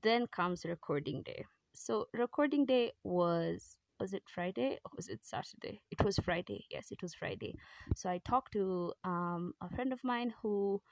Then 0.02 0.26
comes 0.28 0.64
recording 0.66 1.22
day. 1.22 1.46
So 1.74 2.08
recording 2.14 2.66
day 2.66 2.92
was 3.04 3.78
was 4.00 4.12
it 4.14 4.24
Friday 4.34 4.78
or 4.84 4.90
was 4.96 5.08
it 5.08 5.20
Saturday? 5.24 5.80
It 5.90 6.04
was 6.04 6.16
Friday. 6.18 6.66
Yes, 6.70 6.88
it 6.92 7.02
was 7.02 7.14
Friday. 7.14 7.54
So 7.96 8.10
I 8.10 8.18
talked 8.18 8.52
to 8.54 8.92
um, 9.04 9.54
a 9.62 9.70
friend 9.74 9.92
of 9.92 10.04
mine 10.04 10.34
who 10.42 10.82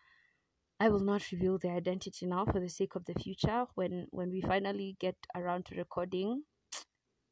I 0.80 0.90
will 0.90 1.00
not 1.00 1.30
reveal 1.32 1.58
their 1.58 1.76
identity 1.76 2.26
now 2.26 2.44
for 2.44 2.60
the 2.60 2.68
sake 2.68 2.94
of 2.96 3.06
the 3.06 3.14
future. 3.14 3.66
When 3.74 4.08
when 4.10 4.30
we 4.30 4.42
finally 4.42 4.96
get 5.00 5.16
around 5.34 5.66
to 5.66 5.76
recording, 5.76 6.44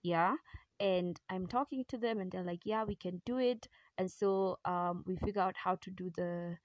yeah, 0.02 0.36
and 0.80 1.20
I'm 1.30 1.46
talking 1.46 1.84
to 1.88 1.98
them, 1.98 2.20
and 2.20 2.32
they're 2.32 2.44
like, 2.44 2.62
"Yeah, 2.64 2.84
we 2.84 2.96
can 2.96 3.22
do 3.26 3.38
it." 3.38 3.68
And 3.98 4.10
so 4.10 4.58
um, 4.64 5.04
we 5.06 5.16
figure 5.16 5.42
out 5.42 5.56
how 5.56 5.76
to 5.76 5.90
do 5.90 6.10
the 6.16 6.58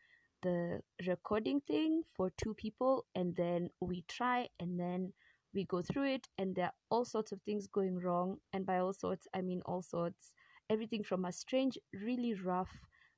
the 0.45 0.81
recording 1.07 1.59
thing 1.61 2.03
for 2.15 2.31
two 2.37 2.53
people 2.53 3.05
and 3.15 3.35
then 3.35 3.69
we 3.81 4.03
try 4.07 4.47
and 4.59 4.79
then 4.79 5.11
we 5.53 5.65
go 5.65 5.81
through 5.81 6.13
it 6.13 6.27
and 6.37 6.55
there 6.55 6.65
are 6.65 6.73
all 6.89 7.05
sorts 7.05 7.31
of 7.31 7.41
things 7.41 7.67
going 7.67 7.99
wrong. 7.99 8.37
And 8.53 8.65
by 8.65 8.77
all 8.79 8.93
sorts 8.93 9.27
i 9.33 9.41
mean 9.41 9.61
all 9.65 9.81
sorts. 9.81 10.33
Everything 10.69 11.03
from 11.03 11.25
a 11.25 11.31
strange, 11.31 11.77
really 11.93 12.33
rough, 12.33 12.71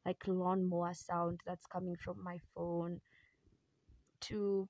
like 0.05 0.21
lawnmower 0.27 0.93
sound 0.93 1.41
that's 1.45 1.65
coming 1.67 1.95
from 1.95 2.23
my 2.23 2.37
phone 2.55 2.99
to 4.21 4.67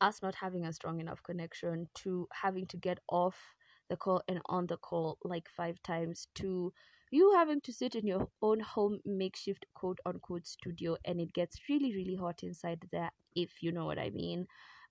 us 0.00 0.22
not 0.22 0.34
having 0.34 0.64
a 0.66 0.72
strong 0.72 1.00
enough 1.00 1.22
connection 1.22 1.88
to 1.94 2.28
having 2.32 2.66
to 2.66 2.76
get 2.76 2.98
off 3.08 3.54
the 3.88 3.96
call 3.96 4.22
and 4.28 4.40
on 4.46 4.66
the 4.66 4.76
call 4.76 5.18
like 5.24 5.48
five 5.48 5.80
times 5.82 6.28
to 6.34 6.72
you 7.12 7.34
having 7.36 7.60
to 7.60 7.72
sit 7.72 7.94
in 7.94 8.06
your 8.06 8.26
own 8.40 8.58
home 8.60 8.98
makeshift 9.04 9.66
quote 9.74 9.98
unquote 10.06 10.46
studio 10.46 10.96
and 11.04 11.20
it 11.20 11.32
gets 11.34 11.58
really 11.68 11.94
really 11.94 12.16
hot 12.16 12.40
inside 12.42 12.82
there 12.90 13.10
if 13.36 13.62
you 13.62 13.70
know 13.70 13.84
what 13.84 13.98
i 13.98 14.10
mean. 14.10 14.46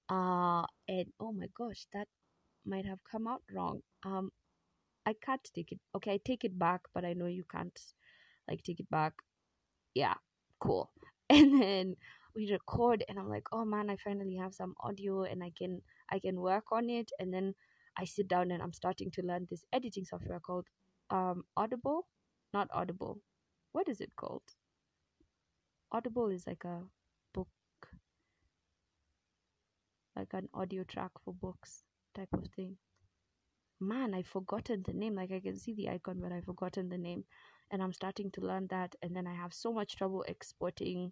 Uh 0.10 0.66
and 0.88 1.08
oh 1.20 1.32
my 1.34 1.48
gosh 1.58 1.88
that 1.94 2.08
might 2.66 2.86
have 2.86 3.00
come 3.12 3.28
out 3.28 3.42
wrong. 3.54 3.82
Um 4.06 4.32
i 5.06 5.14
can't 5.26 5.50
take 5.56 5.72
it 5.72 5.80
okay 5.96 6.14
i 6.14 6.20
take 6.24 6.44
it 6.44 6.58
back 6.60 6.82
but 6.94 7.04
i 7.04 7.14
know 7.14 7.26
you 7.26 7.44
can't 7.52 7.80
like 8.48 8.62
take 8.64 8.80
it 8.80 8.90
back. 8.92 9.14
Yeah 9.96 10.16
cool. 10.60 10.92
And 11.30 11.62
then 11.62 11.96
we 12.36 12.52
record 12.52 13.04
and 13.10 13.18
i'm 13.20 13.30
like 13.30 13.48
oh 13.52 13.66
man 13.66 13.90
i 13.90 13.96
finally 13.98 14.36
have 14.36 14.54
some 14.54 14.76
audio 14.82 15.24
and 15.24 15.44
i 15.44 15.52
can 15.58 15.82
i 16.12 16.20
can 16.20 16.40
work 16.40 16.66
on 16.72 16.90
it. 16.90 17.12
And 17.20 17.34
then 17.34 17.56
i 17.98 18.06
sit 18.06 18.28
down 18.28 18.52
and 18.52 18.62
i'm 18.62 18.74
starting 18.74 19.10
to 19.12 19.22
learn 19.24 19.48
this 19.50 19.66
editing 19.74 20.06
software 20.06 20.40
called 20.40 20.68
um 21.12 21.44
audible? 21.56 22.08
Not 22.54 22.70
audible. 22.74 23.20
What 23.74 23.88
is 23.88 24.02
it 24.02 24.16
called? 24.16 24.44
Audible 25.92 26.30
is 26.30 26.48
like 26.48 26.64
a 26.64 26.82
book. 27.34 27.48
Like 30.16 30.34
an 30.34 30.50
audio 30.54 30.84
track 30.84 31.12
for 31.24 31.34
books 31.34 31.84
type 32.16 32.34
of 32.34 32.48
thing. 32.56 32.78
Man 33.80 34.14
i've 34.14 34.28
forgotten 34.28 34.84
the 34.86 34.94
name. 34.94 35.16
Like 35.16 35.32
i 35.32 35.40
can 35.40 35.58
see 35.58 35.74
the 35.74 35.90
icon 35.90 36.20
but 36.22 36.32
i've 36.32 36.46
forgotten 36.46 36.90
the 36.90 36.98
name. 36.98 37.26
And 37.72 37.82
i'm 37.82 37.94
starting 37.94 38.32
to 38.32 38.42
learn 38.42 38.68
that 38.70 38.96
and 39.02 39.16
then 39.16 39.28
i 39.28 39.34
have 39.34 39.54
so 39.54 39.72
much 39.74 39.96
trouble 39.96 40.24
exporting 40.28 41.12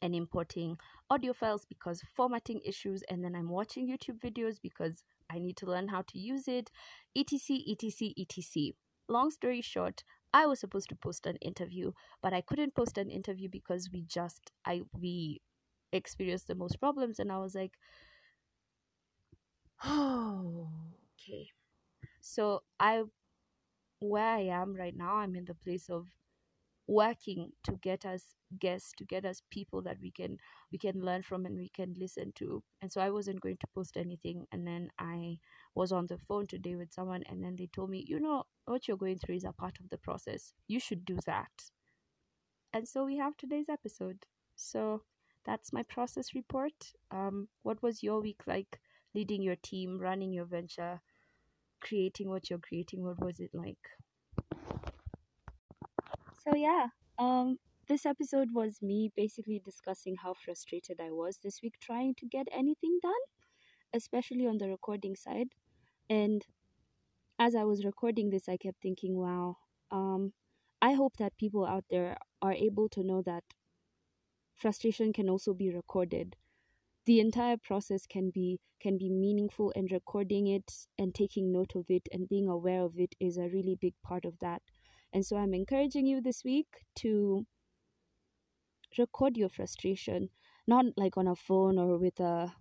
and 0.00 0.14
importing 0.14 0.76
audio 1.10 1.32
files 1.32 1.64
because 1.64 2.02
formatting 2.16 2.60
issues 2.64 3.02
and 3.08 3.24
then 3.24 3.36
i'm 3.36 3.48
watching 3.48 3.86
youtube 3.86 4.18
videos 4.18 4.56
because 4.60 5.04
i 5.30 5.38
need 5.38 5.56
to 5.56 5.66
learn 5.66 5.86
how 5.86 6.02
to 6.02 6.18
use 6.18 6.48
it. 6.48 6.70
Etc 7.16 7.56
etc 7.70 8.12
etc 8.18 8.72
long 9.12 9.30
story 9.30 9.60
short 9.60 10.04
i 10.34 10.46
was 10.46 10.60
supposed 10.60 10.88
to 10.88 10.96
post 10.96 11.26
an 11.26 11.36
interview 11.36 11.92
but 12.22 12.32
i 12.32 12.40
couldn't 12.40 12.74
post 12.74 12.98
an 12.98 13.10
interview 13.10 13.48
because 13.50 13.90
we 13.92 14.02
just 14.02 14.50
i 14.66 14.82
we 14.98 15.40
experienced 15.92 16.48
the 16.48 16.54
most 16.54 16.80
problems 16.80 17.18
and 17.18 17.30
i 17.32 17.38
was 17.38 17.54
like 17.54 17.72
oh 19.84 20.68
okay. 21.20 21.48
So 22.20 22.62
i 22.80 23.02
where 24.00 24.28
i 24.28 24.40
am 24.40 24.74
right 24.74 24.96
now 24.96 25.16
i'm 25.16 25.36
in 25.36 25.44
the 25.44 25.54
place 25.54 25.88
of 25.88 26.06
working 26.86 27.52
to 27.64 27.72
get 27.82 28.04
us 28.04 28.34
guests 28.58 28.92
to 28.98 29.04
get 29.04 29.24
us 29.24 29.42
people 29.50 29.80
that 29.82 29.96
we 30.02 30.10
can 30.10 30.36
we 30.70 30.78
can 30.78 31.00
learn 31.00 31.22
from 31.22 31.46
and 31.46 31.56
we 31.56 31.68
can 31.70 31.94
listen 31.98 32.32
to. 32.36 32.62
And 32.82 32.92
so 32.92 33.00
i 33.00 33.10
wasn't 33.10 33.40
going 33.40 33.56
to 33.58 33.66
post 33.74 33.96
anything. 33.96 34.46
And 34.52 34.66
then 34.66 34.88
i 34.98 35.38
was 35.74 35.92
on 35.92 36.06
the 36.06 36.18
phone 36.18 36.46
today 36.46 36.76
with 36.76 36.92
someone 36.92 37.22
and 37.28 37.42
then 37.42 37.56
they 37.56 37.68
told 37.74 37.90
me 37.90 38.04
you 38.06 38.20
know 38.20 38.44
what 38.66 38.86
you're 38.88 38.96
going 38.96 39.18
through 39.18 39.36
is 39.36 39.44
a 39.44 39.52
part 39.52 39.78
of 39.80 39.88
the 39.90 39.98
process. 39.98 40.52
You 40.68 40.80
should 40.80 41.04
do 41.04 41.18
that. 41.26 41.50
And 42.74 42.86
so 42.86 43.04
we 43.04 43.16
have 43.18 43.36
today's 43.36 43.68
episode. 43.70 44.26
So 44.56 45.02
that's 45.44 45.72
my 45.72 45.82
process 45.84 46.34
report. 46.34 46.74
Um 47.10 47.48
what 47.62 47.82
was 47.82 48.02
your 48.02 48.20
week 48.20 48.42
like 48.46 48.80
leading 49.14 49.42
your 49.42 49.56
team 49.56 49.98
running 49.98 50.32
your 50.32 50.46
venture 50.46 51.00
creating 51.80 52.28
what 52.30 52.48
you're 52.50 52.58
creating? 52.60 53.02
What 53.02 53.20
was 53.20 53.40
it 53.40 53.50
like 53.54 53.78
so 56.44 56.54
yeah, 56.56 56.88
um, 57.18 57.58
this 57.88 58.06
episode 58.06 58.48
was 58.52 58.82
me 58.82 59.10
basically 59.16 59.60
discussing 59.64 60.16
how 60.16 60.34
frustrated 60.34 61.00
I 61.00 61.10
was 61.10 61.38
this 61.42 61.60
week 61.62 61.74
trying 61.80 62.14
to 62.16 62.26
get 62.26 62.48
anything 62.52 62.98
done, 63.02 63.22
especially 63.94 64.46
on 64.46 64.58
the 64.58 64.68
recording 64.68 65.16
side. 65.16 65.48
And 66.10 66.46
as 67.38 67.54
I 67.54 67.64
was 67.64 67.84
recording 67.84 68.30
this, 68.30 68.48
I 68.48 68.56
kept 68.56 68.82
thinking, 68.82 69.16
wow, 69.16 69.58
um, 69.90 70.32
I 70.80 70.92
hope 70.94 71.16
that 71.18 71.36
people 71.38 71.66
out 71.66 71.84
there 71.90 72.16
are 72.42 72.52
able 72.54 72.88
to 72.90 73.04
know 73.04 73.22
that 73.22 73.44
frustration 74.54 75.12
can 75.12 75.28
also 75.28 75.52
be 75.52 75.68
recorded. 75.70 76.36
The 77.06 77.20
entire 77.20 77.58
process 77.58 78.06
can 78.06 78.30
be 78.30 78.60
can 78.80 78.98
be 78.98 79.10
meaningful 79.10 79.72
and 79.76 79.92
recording 79.92 80.48
it 80.48 80.72
and 80.98 81.14
taking 81.14 81.52
note 81.52 81.76
of 81.76 81.86
it 81.88 82.08
and 82.12 82.28
being 82.28 82.48
aware 82.48 82.82
of 82.82 82.98
it 82.98 83.14
is 83.20 83.36
a 83.36 83.48
really 83.48 83.76
big 83.80 83.94
part 84.02 84.24
of 84.24 84.38
that. 84.40 84.62
And 85.12 85.24
so 85.24 85.36
I'm 85.36 85.54
encouraging 85.54 86.06
you 86.06 86.20
this 86.20 86.42
week 86.44 86.84
to 86.96 87.46
record 88.98 89.36
your 89.36 89.48
frustration, 89.48 90.30
not 90.66 90.86
like 90.96 91.16
on 91.16 91.26
a 91.26 91.36
phone 91.36 91.78
or 91.78 91.98
with 91.98 92.18
a 92.20 92.54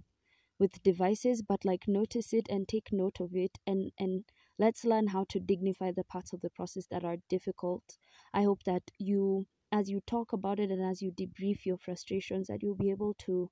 with 0.59 0.83
devices, 0.83 1.41
but 1.41 1.65
like 1.65 1.87
notice 1.87 2.33
it 2.33 2.47
and 2.49 2.67
take 2.67 2.91
note 2.91 3.19
of 3.19 3.35
it 3.35 3.57
and 3.65 3.91
and 3.97 4.25
let's 4.59 4.85
learn 4.85 5.07
how 5.07 5.25
to 5.29 5.39
dignify 5.39 5.91
the 5.91 6.03
parts 6.03 6.33
of 6.33 6.41
the 6.41 6.49
process 6.49 6.85
that 6.91 7.03
are 7.03 7.17
difficult. 7.29 7.97
I 8.33 8.43
hope 8.43 8.63
that 8.65 8.83
you 8.99 9.47
as 9.71 9.89
you 9.89 10.01
talk 10.05 10.33
about 10.33 10.59
it 10.59 10.69
and 10.69 10.83
as 10.83 11.01
you 11.01 11.11
debrief 11.11 11.65
your 11.65 11.77
frustrations 11.77 12.47
that 12.47 12.61
you'll 12.61 12.75
be 12.75 12.91
able 12.91 13.15
to 13.19 13.49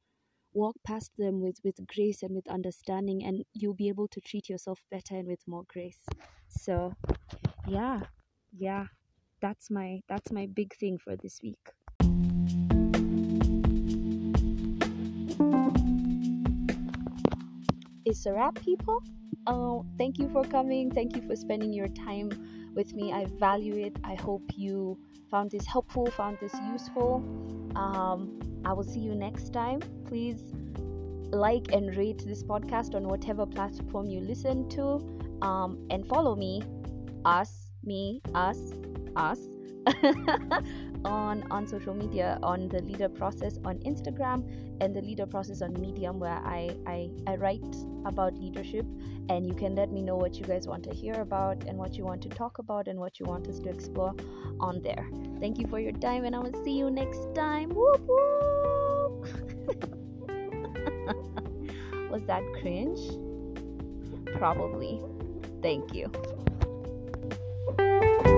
walk 0.53 0.75
past 0.85 1.11
them 1.17 1.39
with 1.41 1.57
with 1.63 1.75
grace 1.87 2.21
and 2.21 2.35
with 2.35 2.47
understanding 2.49 3.23
and 3.23 3.45
you'll 3.53 3.73
be 3.73 3.87
able 3.87 4.09
to 4.09 4.19
treat 4.19 4.49
yourself 4.49 4.83
better 4.91 5.15
and 5.15 5.27
with 5.27 5.47
more 5.47 5.63
grace. 5.67 6.05
So, 6.47 6.93
yeah 7.67 8.01
yeah 8.57 8.85
that's 9.41 9.69
my 9.69 10.01
that's 10.07 10.31
my 10.31 10.47
big 10.47 10.73
thing 10.75 10.97
for 10.97 11.15
this 11.15 11.39
week. 11.41 11.71
It's 18.05 18.25
a 18.25 18.33
wrap 18.33 18.55
people. 18.55 19.03
Uh, 19.45 19.79
thank 19.97 20.17
you 20.19 20.29
for 20.29 20.43
coming. 20.43 20.91
Thank 20.91 21.15
you 21.15 21.21
for 21.21 21.35
spending 21.35 21.71
your 21.71 21.87
time 21.87 22.31
with 22.75 22.93
me. 22.93 23.13
I 23.13 23.25
value 23.39 23.75
it. 23.85 23.95
I 24.03 24.15
hope 24.15 24.43
you 24.55 24.97
found 25.29 25.51
this 25.51 25.65
helpful 25.65 26.07
found 26.07 26.37
this 26.41 26.53
useful. 26.71 27.23
Um, 27.75 28.39
i 28.65 28.73
will 28.73 28.83
see 28.83 28.99
you 28.99 29.15
next 29.15 29.53
time. 29.53 29.79
Please 30.05 30.41
like 31.31 31.71
and 31.71 31.95
rate 31.95 32.23
this 32.25 32.43
podcast 32.43 32.95
on 32.95 33.07
whatever 33.07 33.45
platform 33.45 34.07
you 34.07 34.19
listen 34.21 34.67
to. 34.69 34.99
Um, 35.41 35.87
and 35.89 36.05
follow 36.07 36.35
me 36.35 36.63
us 37.25 37.68
me, 37.83 38.21
us, 38.35 38.73
us 39.15 39.39
on 41.05 41.45
on 41.49 41.65
social 41.65 41.93
media 41.93 42.37
on 42.43 42.67
the 42.67 42.81
leader 42.81 43.07
process 43.07 43.57
on 43.63 43.77
Instagram 43.79 44.43
and 44.81 44.93
the 44.95 45.01
leader 45.01 45.25
process 45.25 45.61
on 45.61 45.73
Medium 45.79 46.19
where 46.19 46.41
I, 46.43 46.75
I 46.85 47.09
I 47.27 47.35
write 47.35 47.75
about 48.05 48.37
leadership 48.37 48.85
and 49.29 49.47
you 49.47 49.53
can 49.53 49.75
let 49.75 49.91
me 49.91 50.01
know 50.01 50.15
what 50.15 50.35
you 50.35 50.45
guys 50.45 50.67
want 50.67 50.83
to 50.83 50.93
hear 50.93 51.13
about 51.21 51.63
and 51.65 51.77
what 51.77 51.97
you 51.97 52.03
want 52.03 52.21
to 52.23 52.29
talk 52.29 52.59
about 52.59 52.87
and 52.87 52.99
what 52.99 53.19
you 53.19 53.25
want 53.25 53.47
us 53.47 53.59
to 53.59 53.69
explore 53.69 54.13
on 54.59 54.81
there. 54.81 55.07
Thank 55.39 55.59
you 55.59 55.67
for 55.67 55.79
your 55.79 55.93
time 55.93 56.25
and 56.25 56.35
I 56.35 56.39
will 56.39 56.63
see 56.63 56.77
you 56.77 56.89
next 56.91 57.33
time. 57.33 57.69
Whoop 57.69 58.01
whoop. 58.05 59.27
Was 62.11 62.23
that 62.25 62.43
cringe? 62.61 62.99
Probably. 64.37 65.01
Thank 65.61 65.93
you. 65.93 66.11
Thank 67.77 68.25
you. 68.25 68.28